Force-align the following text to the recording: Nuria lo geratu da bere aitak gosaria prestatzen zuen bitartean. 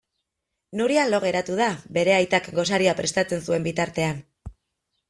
Nuria 0.79 1.03
lo 1.09 1.19
geratu 1.25 1.57
da 1.61 1.67
bere 1.99 2.15
aitak 2.17 2.51
gosaria 2.61 2.97
prestatzen 3.03 3.47
zuen 3.51 3.71
bitartean. 3.71 4.27